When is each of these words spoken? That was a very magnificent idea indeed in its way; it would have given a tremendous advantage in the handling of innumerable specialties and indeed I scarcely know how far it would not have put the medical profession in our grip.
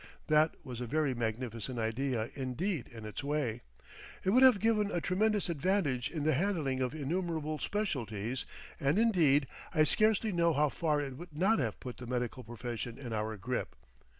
That 0.29 0.55
was 0.63 0.81
a 0.81 0.87
very 0.87 1.13
magnificent 1.13 1.77
idea 1.77 2.31
indeed 2.33 2.87
in 2.87 3.05
its 3.05 3.23
way; 3.23 3.61
it 4.23 4.31
would 4.31 4.41
have 4.41 4.59
given 4.59 4.89
a 4.89 4.99
tremendous 4.99 5.47
advantage 5.47 6.09
in 6.09 6.23
the 6.23 6.33
handling 6.33 6.79
of 6.81 6.95
innumerable 6.95 7.59
specialties 7.59 8.43
and 8.79 8.97
indeed 8.97 9.45
I 9.75 9.83
scarcely 9.83 10.31
know 10.31 10.53
how 10.53 10.69
far 10.69 11.01
it 11.01 11.17
would 11.17 11.37
not 11.37 11.59
have 11.59 11.79
put 11.79 11.97
the 11.97 12.07
medical 12.07 12.43
profession 12.43 12.97
in 12.97 13.13
our 13.13 13.37
grip. 13.37 13.75